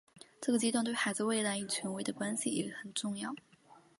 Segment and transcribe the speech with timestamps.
[0.41, 3.35] 这个阶段对于孩子未来与权威的关系也很重要。